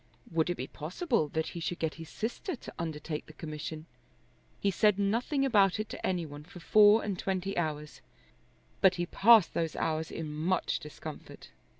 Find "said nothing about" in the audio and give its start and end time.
4.71-5.79